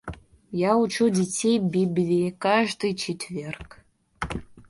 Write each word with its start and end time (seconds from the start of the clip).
Я 0.69 0.77
учу 0.77 1.09
детей 1.11 1.59
Библии 1.59 2.31
каждый 2.31 2.95
четверг. 2.95 3.85